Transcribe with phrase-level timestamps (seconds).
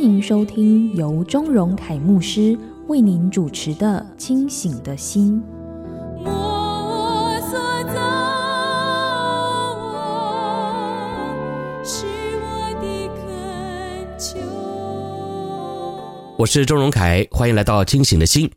[0.00, 5.38] 欢迎收听由钟荣凯牧师为您主持的《清醒的心》。
[16.38, 18.50] 我是钟荣凯，欢迎来到清醒的心。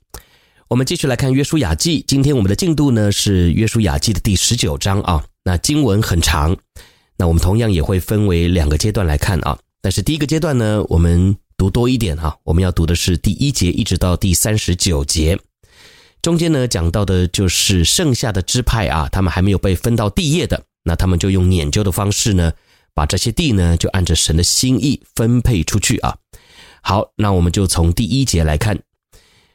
[0.70, 5.26] 我们继续来看《约书亚记》，今天我们的进度呢是《约书亚记》的第十九章啊。
[5.44, 6.56] 那经文很长，
[7.18, 9.60] 那我们同样也会分为两个阶段来看啊。
[9.84, 15.38] 但是第一个阶段呢，我们读多一点哈，我们要读的是第一节一直到第三十九节。
[16.22, 22.54] 中间呢讲到的就是剩下的支派啊，他们还没有被分到地业的，那他们就用拈阄的方式呢，
[22.94, 26.16] 把这些地呢就按着神的心意分配出去啊。
[26.82, 28.80] 好，那我们就从第一节来看，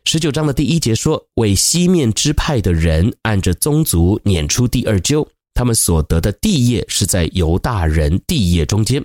[0.04, 9.02] 十九章的第一节说：“为西面支派的人按着宗族撵出第二阄，他们所得的地业是在犹大人地业中间。”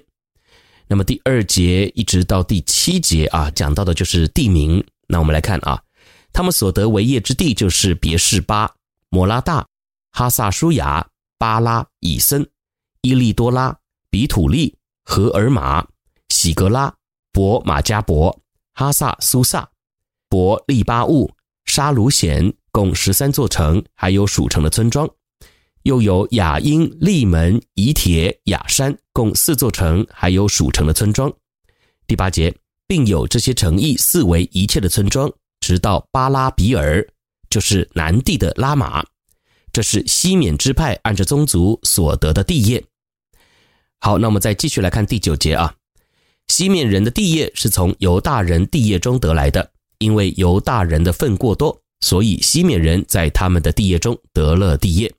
[0.93, 4.85] 那么第二节一直到第七节啊，讲到的就是地名。
[5.07, 5.81] 那我们来看啊，
[6.31, 8.75] 他们所得为业之地就是别是巴、
[9.09, 9.65] 摩拉大、
[10.11, 11.07] 哈萨舒雅、
[11.39, 12.47] 巴拉、以森、
[13.01, 13.75] 伊利多拉、
[14.11, 15.83] 比土利、荷尔玛、
[16.29, 16.93] 喜格拉。
[17.31, 18.39] 伯马加伯、
[18.75, 19.67] 哈萨苏萨、
[20.29, 21.33] 伯利巴物、
[21.65, 25.07] 沙鲁显，共十三座城，还有属城的村庄；
[25.83, 31.31] 又有雅音、利门、以铁、雅山，共四座城，还有属城的村庄。
[32.07, 32.55] 第八节，
[32.87, 37.05] 并有这些城邑四围一切的村庄，直到巴拉比尔，
[37.49, 39.05] 就是南地的拉玛。
[39.73, 42.83] 这是西缅支派按着宗族所得的地业。
[43.99, 45.75] 好，那我们再继续来看第九节啊。
[46.47, 55.13] 西面人的地业是从犹大人地业中得来的，因为犹大人的份过多，所以西面人在他们的地业中得了地业。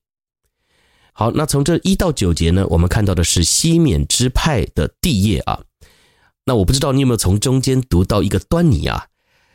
[1.17, 5.63] 好，那从这一到九节呢，我们看到的是西缅支派的地业啊。
[6.45, 9.07] 那我不知道你有没有从中间读到一个端倪啊？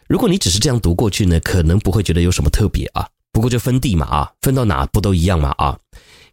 [0.08, 3.08] 如果你只是这样读过去呢，可能不会觉得有什么特别啊。
[3.31, 5.78] 不过就分地嘛啊，分到哪不都一样嘛啊？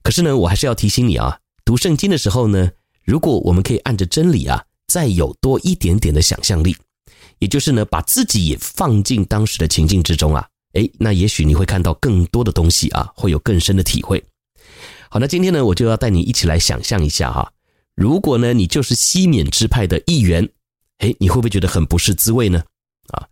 [0.02, 2.70] 可是呢，我还是要提醒你啊，读圣经的时候呢，
[3.04, 4.64] 如果我们可以按着真理啊。
[4.88, 6.76] 再有多一点点的想象力，
[7.40, 14.22] 也就是呢，把自己也放进当时的情境之中啊，诶，那也许你会看到更多的东西啊，会有更深的体会。
[15.08, 17.52] 好，那今天呢，我就要带你一起来想象一下哈，
[17.94, 20.48] 如果呢，你就是西缅支派的一员，
[20.98, 22.62] 诶，你会不会觉得很不是滋味呢？
[23.08, 23.28] 啊，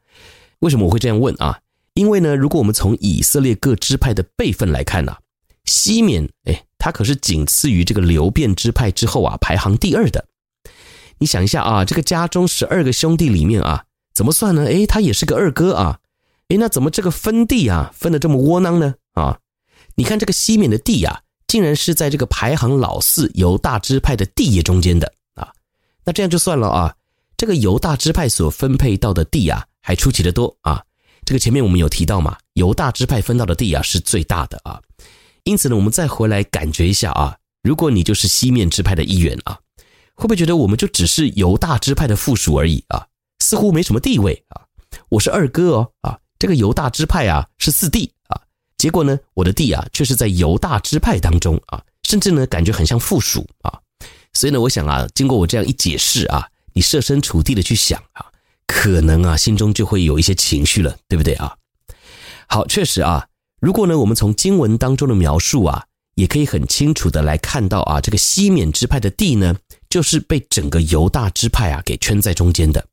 [0.61, 1.61] 为什么我会这样问啊？
[1.95, 5.17] 因为呢，如果我们从以色列各支派的辈分来看呢，
[5.65, 10.27] 西缅，诶，他可是仅次于这个流便支派之后啊，排行第二的。
[11.19, 14.65] 你想一下啊，这个家中十二个兄弟里面啊，怎么算呢？
[14.67, 16.01] 诶，他也是个二哥啊。
[16.49, 18.95] 诶，那怎么这个分地啊，分的这么窝囊呢？
[19.15, 19.39] 啊，
[19.95, 21.23] 你看这个西缅的地啊，
[21.55, 25.07] 竟然是在这个排行老四犹大支派的地业中间的
[25.37, 25.53] 啊。
[26.05, 26.93] 那这样就算了啊，
[27.37, 30.83] 这个犹大支派所分配到的地啊，还出奇的多啊。
[31.25, 34.83] 这个前面我们有提到嘛，犹大支派分到的地啊是最大的啊。
[35.45, 39.57] 因此呢，我们再回来感觉一下啊，如果你就是西面支派的一员啊。
[40.17, 43.07] 会不会觉得我们就只是犹大支派的附属而已啊？
[43.39, 44.63] 似乎没什么地位啊。
[45.09, 48.13] 我是二哥哦啊，这个犹大支派啊是四弟，
[48.85, 53.81] 结果呢，我的地啊却是在犹大支派当中啊，甚至呢感觉很像附属啊。
[54.35, 58.27] 所以呢，我想啊，经过我这样一解释啊，你设身处地的去想啊，
[58.67, 61.57] 可能啊心中就会有一些情绪了，对不对啊？
[62.47, 63.27] 好，确实啊，
[63.59, 69.57] 如果呢我们从经文当中的描述啊，也可以很清楚的来看到啊，这个西缅支派的地呢。
[69.89, 72.85] 就是被整个犹大支派啊给圈在中间的。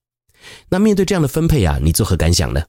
[0.69, 2.63] 那面对这样的分配啊，你作何感想呢？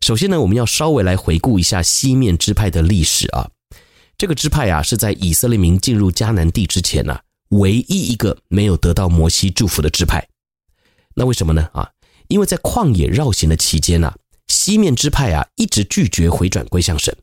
[0.00, 3.50] 首先呢，我们要稍微来回顾一下西面支派的历史啊。
[4.16, 10.26] 这个支派啊，是在以色列民进入迦南地之前啊，唯一一个没有得到摩西祝福的支派。
[11.14, 11.68] 那为什么呢？
[11.72, 11.90] 啊，
[12.28, 14.16] 因为在旷野绕行的期间啊，
[14.48, 17.16] 西面支派啊一直拒绝回转归向神，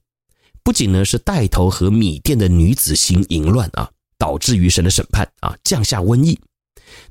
[0.64, 3.92] 不仅呢是带头和米甸的女子行淫乱啊。
[4.20, 6.40] 导致于神的审判啊，降下瘟疫。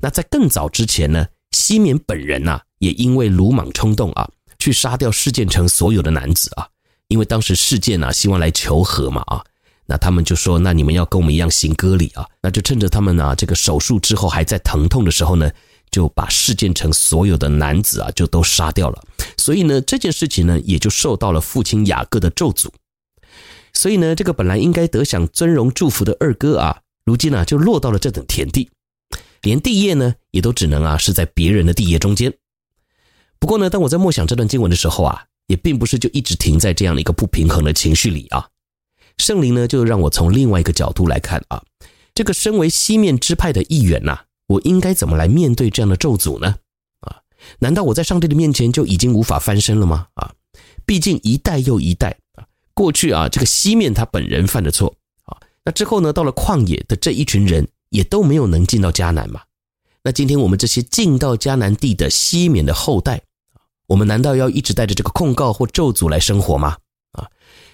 [0.00, 4.28] 那在更早之前呢，西缅本人呐、啊，也因为鲁莽冲动啊，
[4.66, 6.66] 去杀掉示剑城所有的男子啊。
[7.06, 9.44] 因为当时示剑呐，希望来求和嘛啊。
[9.86, 15.48] 那他们就说：“那你们要跟我们一样行割礼啊？”那就趁着他们啊这个手术之后还在疼痛的时候呢，
[15.92, 19.00] 就把示剑城所有的男子啊就都杀掉了。
[19.36, 22.68] 所以呢，这件事情呢也就受到了父亲雅各的咒诅。
[23.72, 28.68] 所以呢，这个本来应该得享尊荣祝福的二哥啊，如今呢就落到了这等田地，
[29.42, 32.34] 连地业呢也都只能啊是在别人的地业中间。
[33.46, 38.48] 不过呢，当我在默想这段经文的时候啊，也并不是就一直停在这样的一个不平衡的情绪里啊。
[39.18, 41.62] 圣灵呢，就让我从另外一个角度来看啊，
[42.12, 46.56] 这个身为西面支派的一员呐，我应该怎么来面对这样的咒诅呢？
[47.02, 47.22] 啊，
[47.60, 50.08] 难道我在上帝的面前就已经无法翻身了吗？
[50.14, 50.32] 啊，
[50.84, 52.42] 毕竟一代又一代啊，
[52.74, 54.92] 过去啊，这个西面他本人犯的错
[55.26, 59.42] 啊，那之后呢，到了旷野的这一群人也都没有能进到迦南嘛。
[60.02, 63.22] 那今天我们这些进到迦南地的西面的后代，
[63.86, 66.76] 我们难道要一直带着这个控告或咒诅来生活吗？
[67.12, 67.28] 啊，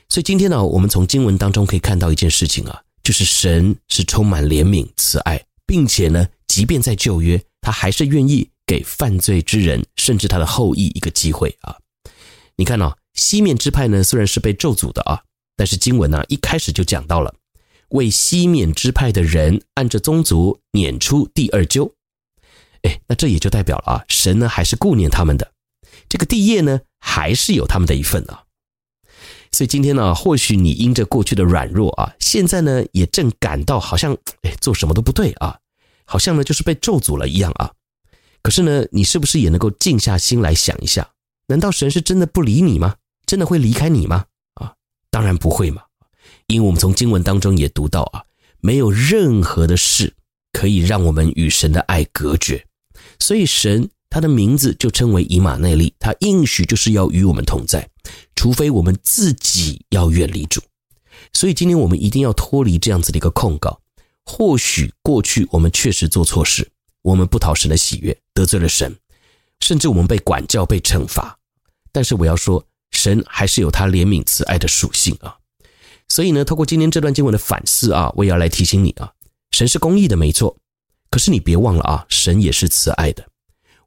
[0.08, 11.76] 所以今天呢，我们从经文当中可以看到一件事情啊，就是神是充满怜悯、慈爱，并且呢，即便在旧约，他还是愿意给犯罪之人，甚至他的后裔一个机会啊。
[12.56, 15.22] 你看哦，西面支派呢，虽然是被咒诅的啊，
[15.56, 17.34] 但是经文呢，一开始就讲到了，
[17.88, 21.92] 为西面支派的人按着宗族撵出第二阄。
[22.82, 25.52] 哎，那这也就代表了啊，神呢还是顾念他们的，
[26.12, 28.44] 这个地业呢还是有他们的一份啊。
[29.50, 34.12] 所以今天呢，或许你因着过去的软弱啊，现在呢也正感到好像
[34.42, 35.58] 哎做什么都不对啊，
[36.04, 37.72] 好像呢就是被咒诅了一样啊。
[38.42, 41.12] 可是呢，你是不是也能够静下心来想一下？
[41.46, 42.96] 难道神是真的不理你吗？
[43.24, 44.26] 真的会离开你吗？
[44.56, 44.74] 啊，
[45.10, 45.80] 当然不会嘛，
[46.46, 48.24] 因为我们从经文当中也读到啊，
[48.60, 50.14] 没有任何的事
[50.52, 52.66] 可以让我们与神的爱隔绝。
[53.18, 57.88] 所以神他的名字就称为以马内利，他应许就是要与我们同在，
[58.36, 60.60] 除非我们自己要远离主。
[61.32, 63.80] 所以今天我们一定要脱离这样子的一个控告。
[64.26, 66.70] 或许过去我们确实做错事，
[67.00, 68.94] 我们不讨神的喜悦，得罪了神，
[69.60, 71.38] 甚至我们被管教、被惩罚。
[71.90, 75.38] 但是我要说，神还是有他怜悯慈爱的属性啊。
[76.08, 79.10] 所以呢，透过今天这段经文的反思啊，我也要来提醒你啊，
[79.52, 80.58] 神是公义的，没错。
[81.10, 83.26] 可是你别忘了啊，神也是慈爱的。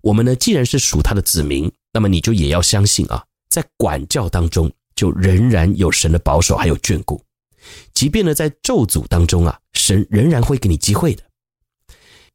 [0.05, 7.19] 我们呢，既然是属他的子民，那么你就也要相信啊，在管教当中，就仍然有神的保守还有眷顾。
[7.91, 11.23] 即便呢，在咒诅当中啊，神仍然会给你机会的。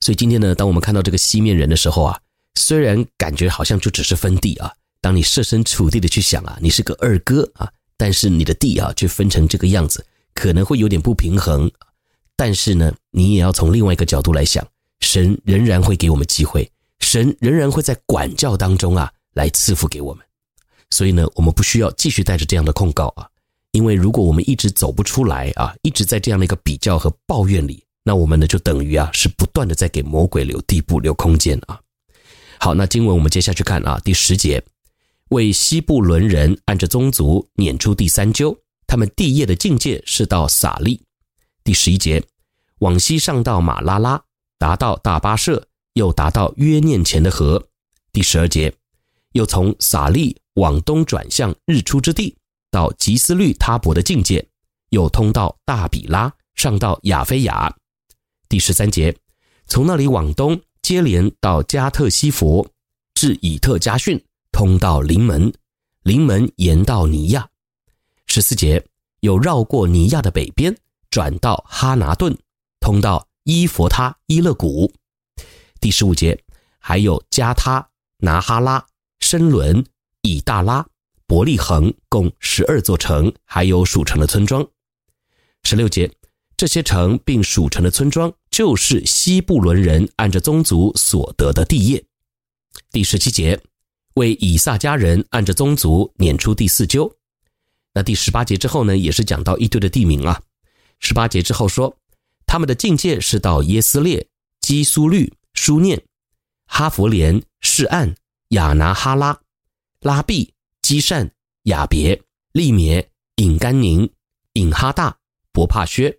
[0.00, 2.18] 所以今天呢，当我们看到这个西面人的时候啊，
[2.56, 11.70] 虽然感觉好像就只是分地啊，当你设身处地的去想啊，你是个二哥啊，但是你的地啊却分成这个样子，可能会有点不平衡。
[12.34, 14.66] 但是呢，你也要从另外一个角度来想。
[15.02, 20.24] 神仍然会给我们机会，神仍然会在管教当中啊来赐福给我们，
[20.90, 23.28] 所以呢，我们不需要继续带着这样的控告啊，
[23.72, 31.80] 因为如果我们一直走不出来啊，一直在这样的一个比较和抱怨里，那我们呢就等于啊是不断的在给魔鬼留地步、留空间啊。
[32.58, 34.62] 好，那经文我们接下去看啊，第十节，
[35.30, 38.56] 为西布伦人按着宗族撵出第三阄，
[38.86, 41.02] 他们地业的境界是到撒利。
[41.64, 42.22] 第十一节，
[42.80, 44.22] 往西上到马拉拉。
[44.58, 47.68] 达到大巴设，又达到约念前的河。
[48.12, 48.74] 第十二节，
[49.32, 52.36] 又从撒利往东转向日出之地，
[52.70, 54.48] 到吉斯律他伯的境界，
[54.90, 57.76] 又通到大比拉，上到亚非亚。
[58.48, 59.16] 第十三节，
[59.66, 62.68] 从那里往东接连到加特西弗，
[63.14, 64.22] 至以特加逊，
[64.52, 65.52] 通到临门，
[66.02, 67.48] 临门延到尼亚。
[68.26, 68.84] 十四节，
[69.20, 70.76] 又绕过尼亚的北边，
[71.10, 72.36] 转到哈拿顿，
[72.80, 73.26] 通到。
[73.44, 74.92] 伊佛他、伊勒谷，
[75.80, 76.38] 第十五节，
[76.78, 78.86] 还有加他、拿哈拉、
[79.20, 79.84] 申伦、
[80.22, 80.86] 以大拉、
[81.26, 84.66] 伯利恒，共十二座城，还有属城的村庄。
[85.62, 86.12] 十六节，
[86.56, 92.04] 这些城并属城的村庄，就是西布伦人按着宗族所得的地业。
[92.92, 93.60] 第十七节，
[94.14, 97.10] 为以萨迦人按着宗族撵出第四阄。
[97.94, 100.42] 那第十八节之后呢，也是讲到一堆的地名啊。
[100.98, 101.96] 十八节之后说。
[102.46, 104.26] 他们的境界是到耶斯列、
[104.60, 106.02] 基苏律、书念、
[106.64, 108.14] 哈佛连、示按、
[108.48, 109.38] 亚拿哈拉、
[110.00, 111.30] 拉毕、基善、
[111.64, 112.18] 亚别、
[112.52, 114.10] 利篾、隐甘宁、
[114.54, 115.14] 隐哈大、
[115.52, 116.18] 伯帕薛，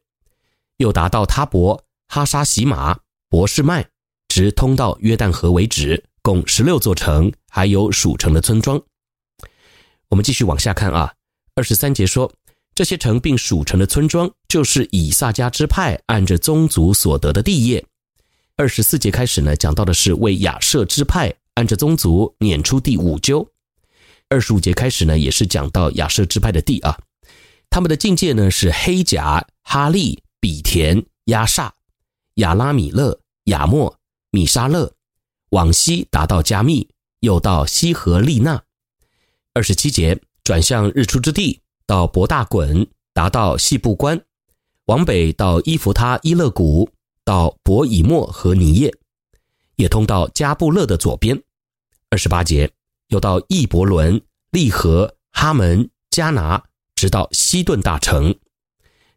[0.77, 3.83] 又达到他伯、哈沙喜马、博士麦，
[4.27, 8.79] 直通到约旦河为止，共十六座城，还有属城的村庄。
[10.09, 11.11] 我们继续往下看啊，
[11.55, 12.31] 二十三节说。
[12.73, 17.83] 这些城并属城的村庄，就是以萨迦支派按着宗族所得的地业。
[18.61, 23.47] 二十四节开始呢，讲到的是为亚设支派按着宗族撵出第五阄。
[24.29, 26.95] 二十五节开始呢，也是讲到亚设支派的地啊。
[27.71, 31.73] 他们的境界呢是黑甲、哈利、比田、亚萨、
[32.35, 33.97] 亚拉米勒、亚末、
[34.29, 34.93] 米沙勒，
[35.49, 36.87] 往西达到加密，
[37.21, 38.61] 又到西和利纳。
[39.55, 44.21] 二十七节转向日出之地，到博大滚，达到细布关，
[44.85, 46.87] 往北到伊弗他伊勒谷，
[47.23, 48.93] 到伯以莫和尼叶，
[49.75, 51.41] 也通到加布勒的左边。
[52.09, 52.71] 二十八节
[53.07, 56.63] 又到易伯伦、利和、哈门、加拿，
[56.95, 58.35] 直到西顿大城。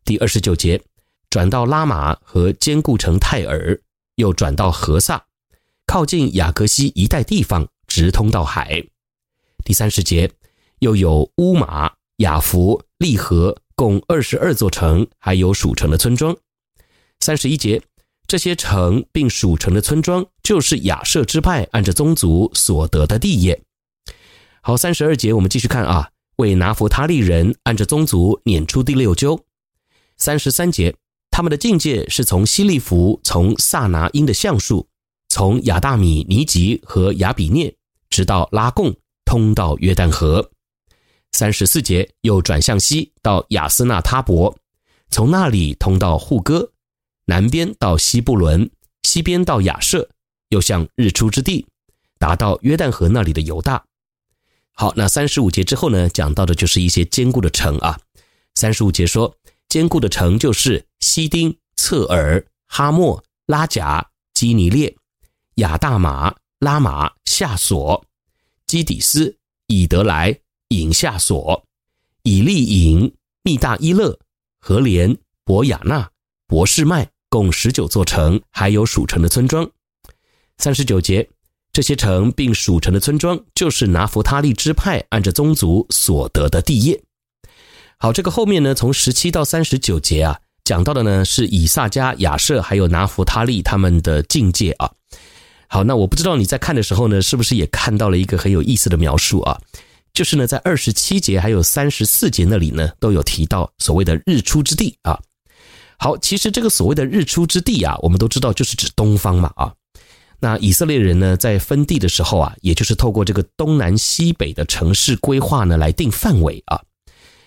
[0.05, 0.83] 第二十九节
[1.31, 3.81] 转到拉玛和坚固城泰尔，
[4.17, 5.27] 又转到何萨，
[5.87, 8.87] 靠近雅各西一带地方，直通到海。
[9.65, 10.31] 第三十节，
[10.81, 16.37] 又有乌马、雅弗、利和，共二十二座城，还有属城的村庄。
[17.21, 17.83] 三十一节，
[18.27, 23.63] 这些城并属城的村庄，就是亚设支派按着宗族所得的地业。
[24.63, 29.41] 好，三十二节，我们继续看啊，为拿弗他利人按着宗族撵出第六阄。
[30.17, 30.97] 三十三节，
[31.31, 34.89] 他们的境界是从希利弗，从撒拿因的橡树，
[35.29, 37.75] 从亚大米尼吉和亚比涅，
[38.11, 38.95] 直到拉贡。
[39.27, 40.51] 通到约旦河，
[41.33, 44.55] 三十四节又转向西到亚斯纳他伯，
[45.11, 46.71] 从那里通到户哥，
[47.27, 48.71] 南边到西布伦，
[49.03, 50.09] 西边到亚设，
[50.49, 51.67] 又向日出之地，
[52.19, 53.85] 达到约旦河那里的犹大。
[54.73, 57.99] 好，那三十五节之后呢，讲到的就是一些坚固的城啊。
[58.55, 59.37] 三十五节说，
[59.69, 64.97] 坚固的城就是西丁、侧耳、哈莫、拉贾、基尼列、
[65.57, 68.05] 亚大马、拉马、夏索。
[68.67, 70.37] 基底斯、以德来、
[70.69, 71.65] 隐夏索、
[72.23, 74.19] 以利隐、密大伊勒、
[74.59, 76.11] 何连、伯亚纳、
[76.47, 79.69] 博士麦，共十九座城，还有属城的村庄。
[80.59, 81.29] 三十九节，
[81.73, 87.03] 这些城并属城的村庄，就是拿弗他利支派按着宗族所得的地业。
[87.99, 94.89] 好，这个后面呢，从十七到三十九节啊，讲到的呢是以萨迦、亚设还有拿弗他利他们的境界啊。
[95.67, 99.61] 好，那我不知道你在看的时候呢，是不是也看到了一个很有意思的描述啊？
[100.13, 105.19] 就是呢，在二十七节还有三十四节那里呢，都有提到所谓的日出之地啊。
[106.05, 109.73] 好，其实这个所谓的日出之地啊，我们都知道就是指东方嘛啊。
[110.39, 116.79] 那以色列人呢，在分地的时候啊，也就是透过这个东南西北的城市规划呢，来定范围啊。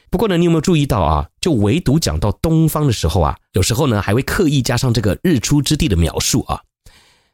[0.10, 1.30] 不过呢，你有没有注意到啊？
[1.40, 6.60] 就唯独讲到东方的时候啊，有时候呢，还会刻意加上这个日出之地的描述啊。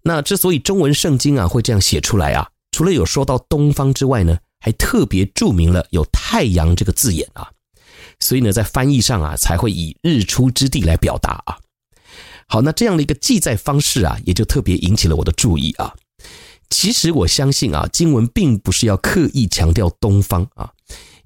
[0.02, 7.50] 那之所以中文圣经啊会这样写出来啊，除了有说到东方之外呢，还特别注明了有太阳这个字眼啊，
[8.24, 11.58] 所以呢，在翻译上啊才会以日出之地来表达啊。
[12.48, 15.94] 好，那这样的一个记载方式啊，也就特别引起了我的注意啊。
[16.70, 20.72] 其实我相信啊，经文并不是要刻意强调东方啊，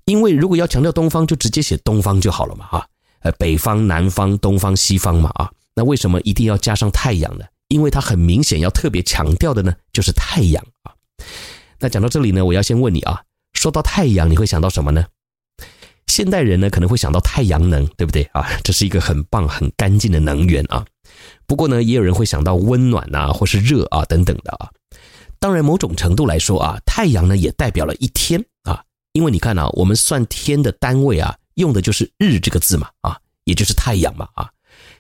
[0.06, 2.86] 因为如果要强调东方，就直接写东方就好了嘛啊，
[3.20, 7.46] 呃，北方、南方、东方、西方嘛啊，那为什么一定要加上太阳呢？
[7.68, 10.94] 因为它很明显要特别强调的呢，就是太阳啊。
[11.80, 13.22] 那讲到这里呢，我要先问你啊，
[13.54, 15.06] 说到太阳，你会想到什么呢？
[16.08, 18.48] 现代人呢可能会想到太阳能，对不对啊？
[18.64, 20.86] 这是一个很棒、很干净的能源啊。
[21.46, 24.70] 不过呢，也有人会想到温暖啊，或是热啊等等的啊。
[25.40, 28.84] 当然，某种程度来说啊，太阳呢也代表了一天啊，
[29.14, 34.50] 因为你看啊，我们算天的单位啊，用的就是日这个字嘛啊，也就是太阳嘛啊。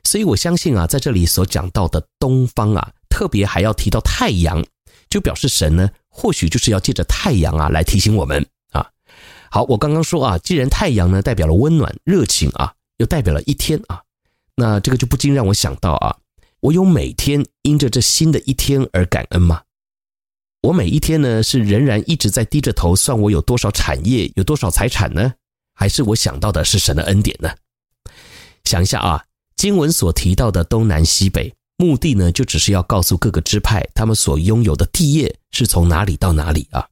[0.03, 4.63] 所以我相信啊，在这里所讲到的东方啊，特别还要提到太阳，
[5.09, 8.45] 就表示神呢，或许就是要借着太阳啊来提醒我们。
[9.49, 14.01] 好，我刚刚说啊，既然太阳呢代表了温暖、热情啊，又代表了一天啊，
[14.55, 16.15] 那这个就不禁让我想到啊，
[16.59, 19.61] 我有每天因着这新的一天而感恩吗？
[20.61, 25.33] 我每一天呢是仍然一直在低着头算我有多少产业、有多少财产呢？
[25.73, 27.49] 还是我想到的是神的恩典呢？
[28.63, 29.23] 想一下啊。
[29.55, 36.87] 经文所提到的东南西北，目的呢，就只是要告诉各个支派，他们所拥有的地业是从哪里到哪里啊。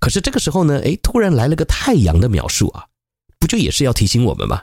[0.00, 2.86] 可是这个时候呢，诶，突然来了个太阳的描述啊，
[3.38, 4.62] 不就也是要提醒我们吗？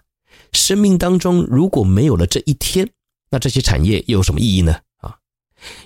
[0.53, 2.89] 生命当中如果没有了这一天，
[3.29, 4.79] 那这些产业又有什么意义呢？
[4.97, 5.17] 啊，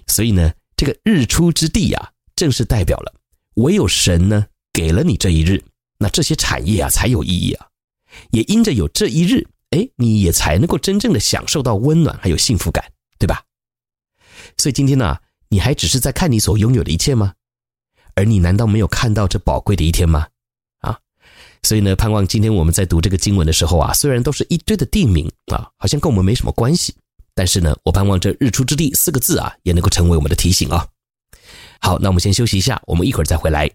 [0.07, 3.13] 所以呢，这个日出之地啊，正是代表了
[3.55, 5.63] 唯有神呢给了你这一日，
[5.99, 7.67] 那这些产业啊才有意义啊。
[8.31, 9.47] 也因着有这一日。
[9.71, 12.85] 哎，你也才能够真正的享受到温暖还有幸福感，
[13.19, 13.43] 对吧？
[14.57, 15.17] 所以今天呢，
[15.49, 17.33] 你还只是在看你所拥有的一切吗？
[18.15, 20.27] 而你难道没有看到这宝贵的一天吗？
[20.79, 20.97] 啊，
[21.63, 26.95] 所以呢，盼望今天我们在读这个经文的时候啊，虽然都是一堆的地名啊，好像跟我们没什么关系，
[27.33, 30.87] 但是呢，我盼望这“日出之地”四个字啊，也能够成为我们的提醒啊。
[31.81, 33.69] 好，那我们先休息一下，我们一会儿再回来。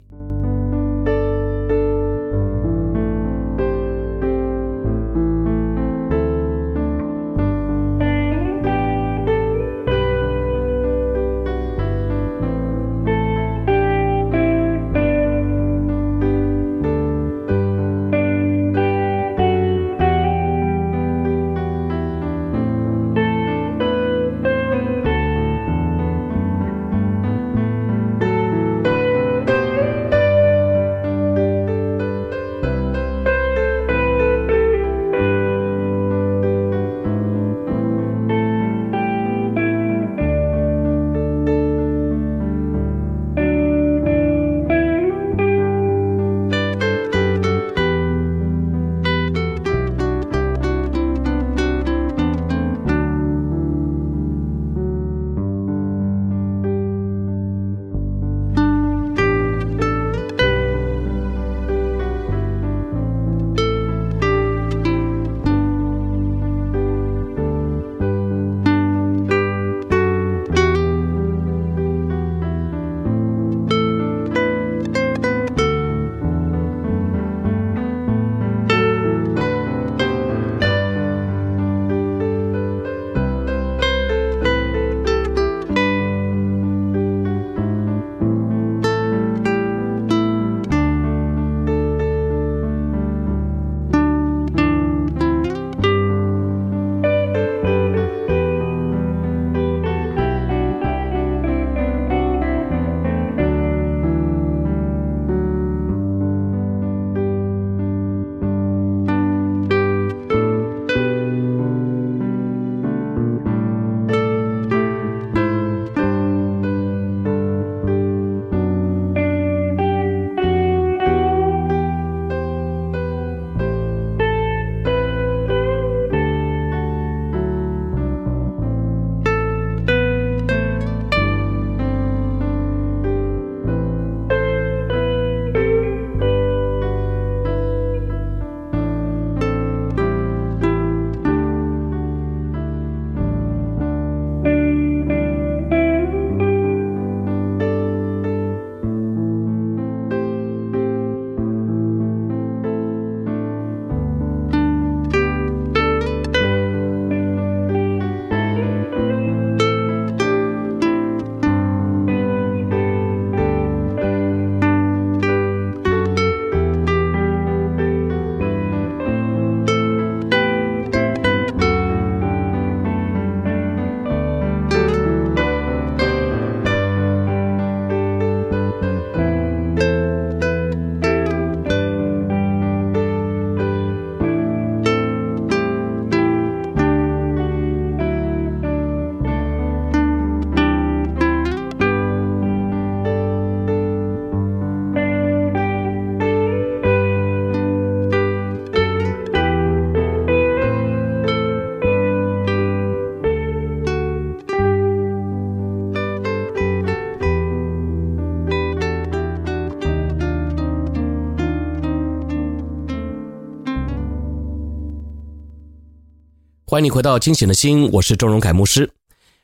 [216.71, 218.89] 欢迎你回到清醒的心，我是钟荣凯牧师。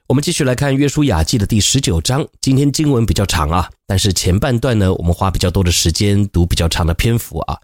[0.06, 2.24] 我们继续来看《约书亚记》的第十九章。
[2.40, 7.58] 今天经文比较长啊，但是前半段呢，我们花比较多的时间读比较长的篇幅啊。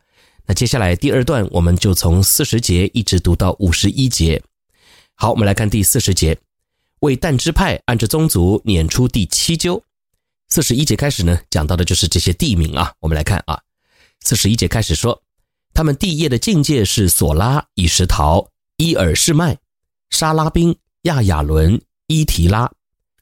[0.46, 4.42] 那接下来第二段，我们就从四十节一直读到五十一节。
[5.14, 6.36] 好，我们来看第四十节，
[6.98, 9.80] 为但支派按着宗族撵出第七阄。
[10.48, 12.92] 四十一节开始呢，讲到的就是这些地名啊。
[12.98, 13.60] 我们来看啊，
[14.24, 15.22] 四十一节开始说，
[15.72, 18.44] 他们地业的境界是索拉、以实陶、
[18.76, 19.58] 伊尔士麦、
[20.10, 21.80] 沙拉宾、亚亚伦。
[22.08, 22.70] 伊提拉、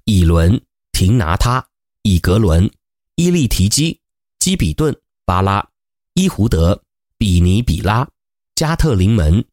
[0.04, 0.60] 以伦、
[0.90, 1.64] 廷拿他、
[2.02, 2.68] 以格伦、
[3.14, 4.00] 伊利提基、
[4.40, 4.92] 基比顿、
[5.24, 5.64] 巴拉、
[6.14, 6.82] 伊胡德、
[7.16, 8.08] 比尼比拉、
[8.56, 9.44] 加特林门、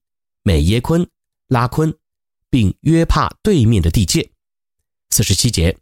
[0.41, 1.07] 美耶昆、
[1.49, 1.93] 拉昆，
[2.49, 4.27] 并约帕对面的地界。
[5.12, 5.77] 四十七节，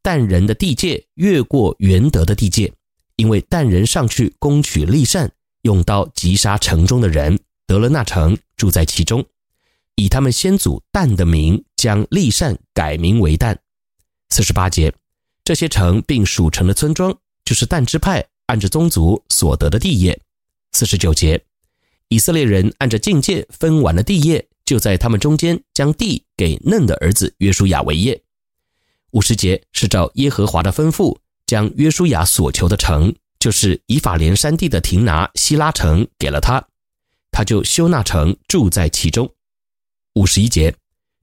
[0.00, 2.72] 但人的地界越过元德的地界，
[3.16, 5.30] 因为但人上去攻取利善，
[5.62, 9.22] 用刀击杀城中的人，得了那城，住在其中。
[9.96, 13.58] 以他们先祖但的名，将利善改名为但。
[14.30, 14.94] 四十八节，
[15.44, 20.20] 这些城并属城的村庄，就是但支派按着宗族所得的地业。
[20.72, 21.42] 四十九节，
[22.08, 28.22] 以色列人按着境界分完了地业，就在他们中间将地给嫩的儿子约书亚为业。
[29.12, 36.66] 五十节是照耶和华的吩咐，将约书亚所求的城，就是以法莲山地的亭拿希拉城给了他，
[37.30, 39.32] 他就修那城，住在其中。
[40.16, 40.74] 五十一节，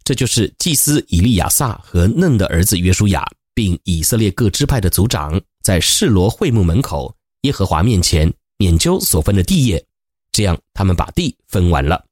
[0.04, 9.84] 这就是祭司以利亚撒和嫩的儿子约书亚，并以色列各支派的族长，在示罗会幕门口耶和华面前免究所分的地业，
[10.32, 12.06] 这样他们把地分完了。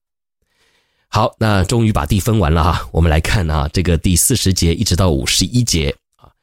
[1.07, 2.89] 好，那终于把地分完了哈。
[2.91, 6.33] 我们来看啊，这个第四十节一直到五十一节啊，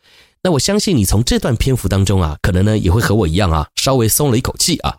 [0.45, 4.99] 那我相信你从这段篇幅当中啊，可能呢也会和我一样啊，稍微松了一口气啊。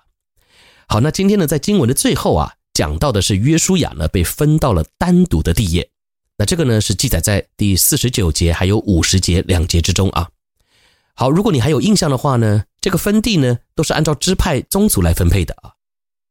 [0.89, 2.56] 好，那今天呢，在经文的最后啊。
[2.79, 5.89] 讲到的是约书亚呢被分到了单独的地业，
[6.37, 10.29] 那这个呢是记载在第四十九节还有五十节两节之中啊。
[11.13, 15.73] 好，如果你还有印象的话呢，这个分地呢都是按照支派宗族来分配的啊。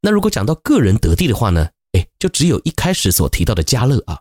[0.01, 4.19] 那如果讲到个人得地的话呢，哎，就只有一开始所提到的迦勒啊。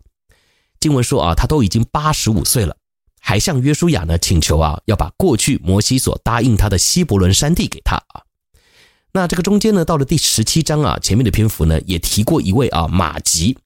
[0.82, 2.76] 经文说啊，他都已经八十五岁了，
[3.22, 8.27] 还向约书亚呢请求啊，要把过去摩西所答应他的希伯伦山地给他啊。
[9.18, 13.58] 那这个中间呢，到了第十七章啊，前面的篇幅呢也提过一位啊马吉。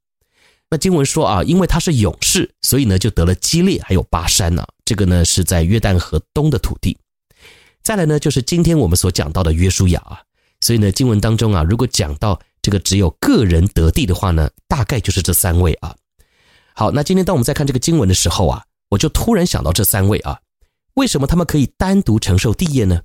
[0.70, 6.98] 那经文说啊，因为他是勇士，所以呢就得了基列还有巴山呢、这个呢是在约旦河东的土地。
[7.84, 10.22] 再来呢就是今天我们所讲到的约书亚啊。
[10.62, 15.94] 所以呢经文当中啊，如果讲到这个只有个人得地的话呢，大概就是这三位啊。
[16.74, 20.40] 好，那今天当我们在看这个经文的时候啊，我就突然想到这三位啊，
[20.94, 23.02] 为什么他们可以单独承受地业呢？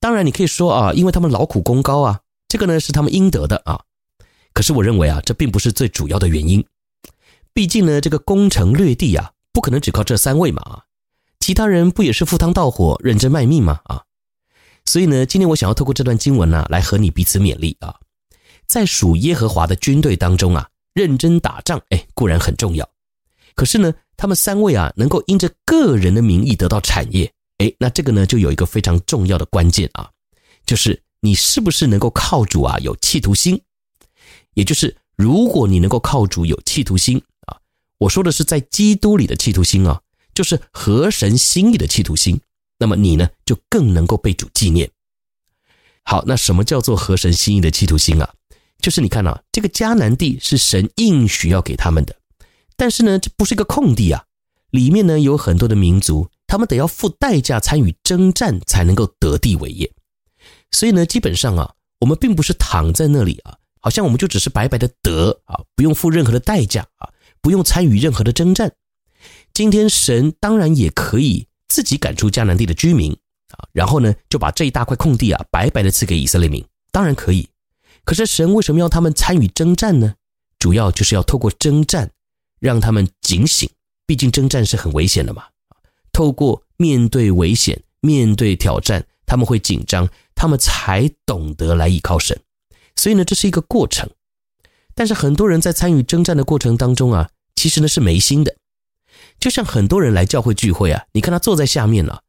[0.00, 3.80] 当然，你可以说啊，因为他们劳苦功高啊，这个呢是他们应得的啊。
[4.52, 6.64] 可是我认为啊，这并不是最主要的原因。
[7.52, 10.84] 毕竟呢，这个攻城略地啊，不可能只靠这三位嘛啊。
[11.40, 14.02] 其他人不也是赴汤蹈火、认真卖命吗啊？
[14.84, 17.96] 所以呢，今天我想要透过这段经文呢，来和你彼此勉励啊。
[18.66, 22.88] 在属耶和华的军队当中啊，认真打仗，哎，固然很重要。
[23.54, 27.32] 可是呢，他们三位啊，能够因着个人的名义得到产业。
[27.58, 30.10] 哎，那这个呢，就有一个非常重要的关键啊，
[30.64, 33.60] 就是你是不是能够靠主啊有企图心？
[34.54, 37.58] 也就是如果你能够靠主有企图心啊，
[37.98, 40.00] 我说的是在基督里的企图心啊，
[40.34, 42.40] 就是合神心意的企图心，
[42.78, 44.90] 那么你呢就更能够被主纪念。
[46.04, 48.34] 好，那什么叫做合神心意的企图心啊？
[48.80, 52.14] 就是你看啊，这个迦南地是神应许要给他们的，
[52.76, 54.24] 但是呢，这不是一个空地啊，
[54.70, 56.30] 里面呢有很多的民族。
[56.48, 59.92] 他们得要付代价参与征战才能够得地为业，
[60.72, 67.10] 所以呢，基本上啊，我们并不是躺在那里啊，好像我们就只是白白的得啊，不用付任何的代价啊，
[67.42, 68.72] 不用参与任何的征战。
[69.52, 73.12] 今天神当然也可以自己赶出迦南地的居民
[73.50, 77.48] 啊，然后呢，就把这一大块空地啊，白白的赐给以色列民，当然可以。
[78.04, 80.14] 可是神为什么要他们参与征战呢？
[80.58, 82.10] 主要就是要透过征战
[82.58, 83.68] 让他们警醒，
[84.06, 85.44] 毕竟征战是很危险的嘛。
[86.12, 92.40] 透过面对危险、面对挑战，他们会紧张，他们才懂得来依靠神。
[92.96, 94.08] 所以呢，这是一个过程。
[94.94, 98.56] 但是很多人在参与征战的过程当中啊，其实呢是没心的。
[99.38, 102.22] 就像很多人来教会聚会啊，你看他坐在下面了，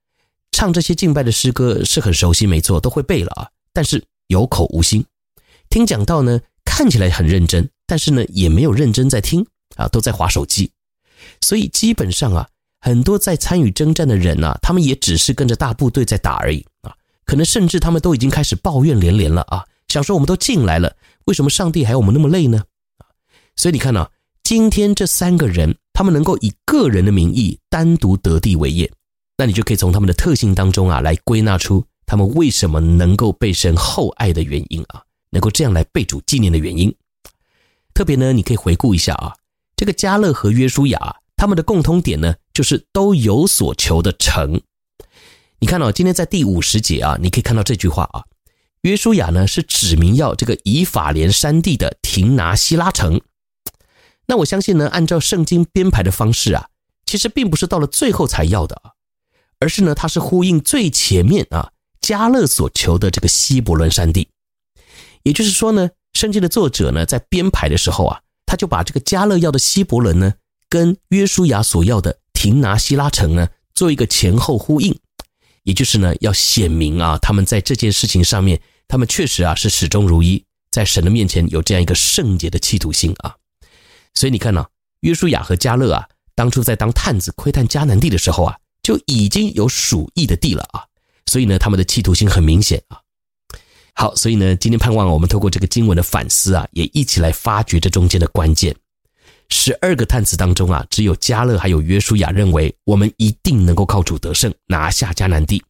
[0.51, 3.49] 唱这些敬拜的诗歌是很熟悉，没错，都会背了啊。
[3.73, 5.03] 但是有口无心，
[5.69, 10.71] 听讲道呢，看起来很认真，但是呢也没有认真在听啊，都在划手机。
[11.41, 12.49] 所以基本上啊。
[12.79, 22.63] 很多在参与征战的人呐，他们也只是跟着大部队在打而已啊，可能甚至他们都已经开始抱怨连连了啊，想说我们都进来了，为什么上帝还要我们那么累呢？
[22.99, 23.05] 啊，
[23.55, 24.07] 所以你看呢，
[24.43, 28.91] 今天这三个人，他们能够以个人的名义单独得地为业，
[29.37, 36.95] 那你就可以从他们的特性当中啊，来归纳出他们为什么能够被神厚爱的原因啊，能够这样来被主纪念的原因。
[37.93, 39.35] 特别呢，你可以回顾一下啊，
[39.75, 44.62] 这个加勒和约书亚，他们的共通点呢，就是都有所求的成。
[45.60, 48.26] 你看哦，今天在第五十节啊，你可以看到这句话啊，
[48.82, 53.22] 约书亚呢是指明要这个以法莲山地的亭拿西拉城。
[54.28, 56.67] 那我相信呢，按照圣经编排的方式啊，
[57.06, 58.91] 其实并不是到了最后才要的啊，
[59.62, 64.28] 而是呢，它是呼应最前面啊加勒所求的这个希伯伦山地。
[65.24, 70.34] 也就是说呢，圣经的作者呢在编排的时候啊，他就把这个加勒要的希伯伦呢，
[70.67, 74.97] 跟约书亚所要的亭拿希拉城呢，做一个前后呼应。
[75.63, 83.36] 也就是呢，要显明啊，他们在这件事情上面，他们确实啊是始终如一，在神的面前有这样一个圣洁的企图心啊。
[84.13, 84.65] 所以你看呢，
[85.02, 90.86] 约书亚和迦勒啊，当初在当探子窥探迦南地的时候啊，就已经有属意的地了啊。
[91.25, 93.02] 所以呢，他们的企图心很明显啊。
[93.93, 98.73] 好，所以呢，今天盼望我们透过这个经文的反思啊，也一起来发掘这中间的关键。
[99.49, 105.63] 十二个探子当中啊，只有加勒还有约书亚认为我们一定能够靠主得胜，拿下迦南地，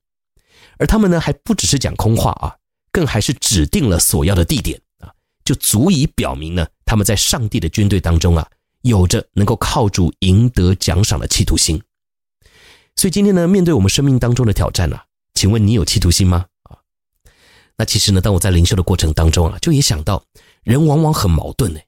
[0.78, 2.56] 而他们呢，还不只是讲空话啊，
[2.92, 5.12] 更还是指定了所要的地点啊，
[5.46, 8.46] 就足以表明呢，他们在上帝的军队当中啊，
[8.82, 11.82] 有着能够靠主赢得奖赏的企图心。
[12.98, 16.48] 所以今天呢，面对我们生命当中的挑战啊，请问你有企图心吗？
[16.64, 16.78] 啊，
[17.78, 20.22] 那其实呢，当我在灵修的过程当中啊，就也想到，
[20.64, 21.80] 人往往很矛盾呢。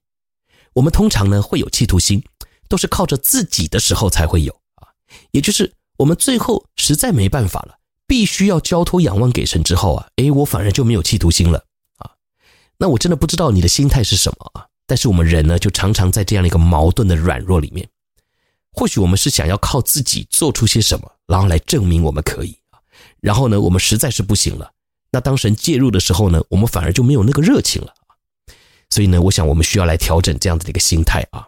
[0.73, 2.23] 我们通常呢会有企图心，
[2.67, 4.87] 都是靠着自己的时候才会有啊，
[5.31, 11.65] 也就是我们最后实在没办法了，必须要交托仰望给神之后啊，诶，我反而就没有企图心了
[11.97, 12.11] 啊。
[12.77, 14.67] 那我真的不知道你的心态是什么啊。
[14.87, 17.87] 但是我们人呢，就常常在这样的一个矛盾的软弱里面，
[18.73, 22.79] 或许我们是想要靠自己做出些什么，然后来证明我们可以啊。
[23.21, 24.71] 然后呢，我们实在是不行了，
[25.11, 27.93] 那当神介入的时候呢，我们反而就没有那个热情了。
[28.91, 31.47] 所以呢，我想我们需要来调整这样子的一个心态啊，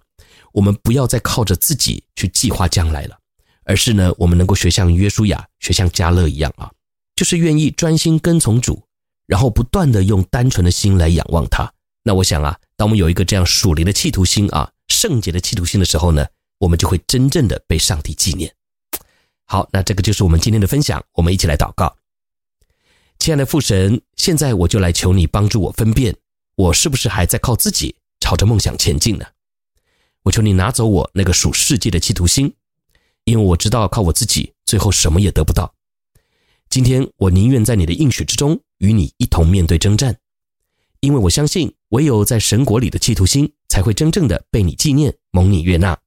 [0.53, 3.19] 我们不要再靠着自己去计划将来了，
[3.65, 6.71] 而是呢，我们能够学像约书亚、学像迦勒一样啊，
[7.15, 8.81] 就是愿意专心跟从主，
[9.27, 11.71] 然后不断的用单纯的心来仰望他。
[12.01, 16.25] 那我想啊，当我们有一个这样属灵的企图心啊，圣洁的企图心的时候呢，
[16.59, 18.53] 我们就会真正的被上帝纪念。
[19.45, 21.93] 好，那这个就是我们今天的分享，我们一起来祷告。
[23.19, 26.15] 亲爱的父神，现在我就来求你帮助我分辨。
[26.55, 29.25] 我是不是还在靠自己朝着梦想前进呢？
[30.23, 32.53] 我求你拿走我那个属世界的企图心，
[33.25, 35.73] 因为我知道靠我自己最后什么也得不到。
[36.69, 40.17] 今天我宁愿在你的应许之中与你一同面对征战，
[41.01, 45.97] 因为我相信唯有在神国里的企图心才会真正的被你纪念、蒙你悦纳。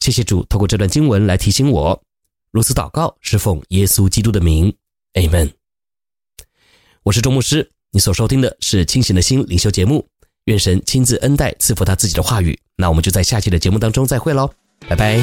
[0.00, 2.02] 谢谢主，透过这段经文来提醒我，
[2.50, 4.74] 如此祷告是奉耶稣基督的名
[5.14, 5.52] ，Amen。
[7.02, 7.72] 我是周牧师。
[7.90, 10.06] 你所收听的是清醒的心灵修节目，
[10.44, 12.58] 愿神亲自恩待赐福他自己的话语。
[12.76, 14.50] 那我们就在下期的节目当中再会喽，
[14.86, 15.18] 拜拜。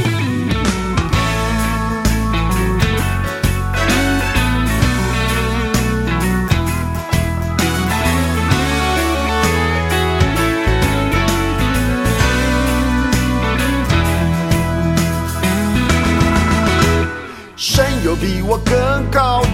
[17.55, 19.44] 神有比我更高。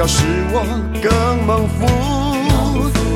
[0.00, 0.64] 要使我
[1.02, 1.86] 更猛夫，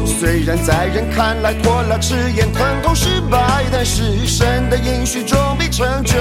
[0.07, 6.13] 虽然在人看来拖拉迟延、疼痛失败，但是神的应许终必成就。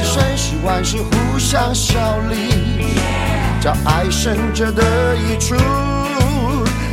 [0.00, 1.98] 神使万事互相效
[2.30, 2.86] 力，
[3.60, 4.84] 叫爱神者得
[5.16, 5.56] 益处。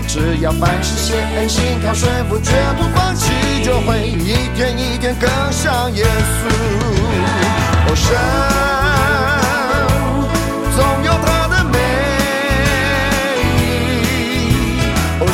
[0.08, 3.30] 只要凡事谢恩、信靠、顺服，绝不放弃，
[3.64, 6.50] 就会一天一天更像耶稣。
[7.86, 8.71] 哦，神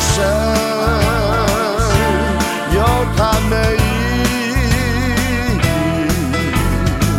[0.00, 0.24] 神
[2.72, 2.76] 有
[3.16, 3.18] 他
[3.50, 3.82] 美意，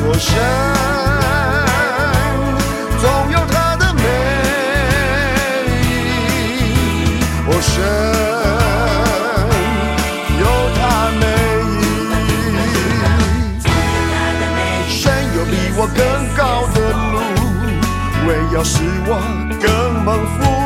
[0.05, 0.29] 我神
[3.01, 4.03] 总有他的美
[5.67, 5.77] 意，
[7.47, 7.73] 我神
[10.39, 10.43] 有
[10.77, 10.79] 他
[11.19, 11.23] 美
[13.65, 13.67] 意，
[14.89, 14.97] 神
[15.35, 15.97] 有比我更
[16.35, 16.39] 高
[16.73, 16.77] 的
[17.11, 17.17] 路，
[18.27, 18.73] 为要使
[19.05, 19.11] 我
[19.61, 19.67] 更
[20.05, 20.58] 蒙福。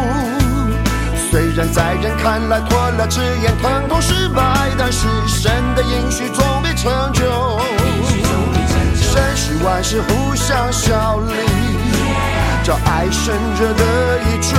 [1.64, 4.44] 然在人看来拖拉迟延、疼痛失败，
[4.78, 7.24] 但是神的应许总必成就。
[8.96, 11.34] 神使万事互相效力，
[12.64, 13.84] 叫爱神者得
[14.20, 14.58] 益处。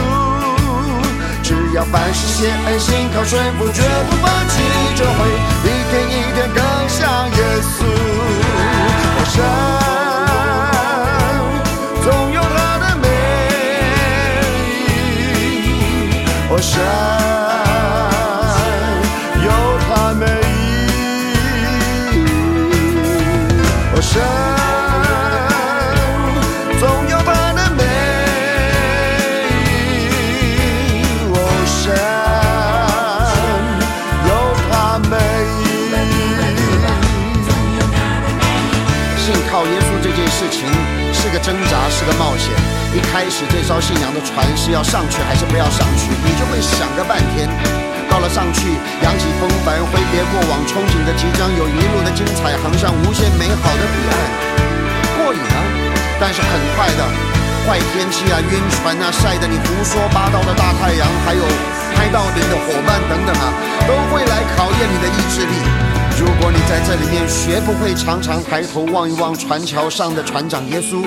[1.43, 4.63] 只要凡事谢恩、心靠、顺服，绝不放弃，
[4.97, 5.29] 就会
[5.63, 5.93] 一天。
[6.09, 7.85] 一天更像耶稣。
[9.17, 9.37] 我神
[16.73, 17.34] 意，
[41.45, 42.49] 挣扎，是个冒险。
[42.97, 47.45] 一开始这艘信仰的船是要上去还是不要上去，你就会想个半天。
[48.09, 54.17] 到了上去，扬起风帆，挥别过往，憧憬着即将有一路的精彩，航向无限美好的彼岸，
[55.21, 55.61] 过瘾啊！
[56.17, 56.49] 但是很
[56.81, 57.05] 快的，
[57.69, 61.45] 坏天气啊，晕船啊，晒得你胡说八道的大太阳，还有
[61.93, 63.53] 拍到顶的伙伴等等啊，
[63.85, 65.61] 都会来考验你的意志力。
[66.17, 71.05] 如果你在这里面学不会常常抬头望一望船桥上的船长耶稣，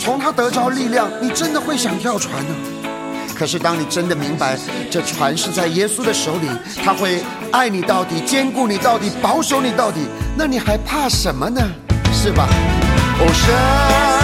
[0.00, 2.54] 从他得着力量，你真的会想跳船呢、
[3.34, 4.58] 可是当你真的明白
[4.90, 6.48] 这船是在耶稣的手里，
[6.84, 10.00] 他会爱你到底，坚固你到底，保守你到底，
[10.36, 11.60] 那你还怕什么呢？
[12.12, 12.48] 是吧？
[13.18, 14.23] 哦，神。